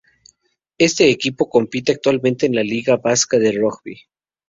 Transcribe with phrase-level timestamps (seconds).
[0.79, 3.99] Este equipo compite actualmente en la liga vasca de rugby.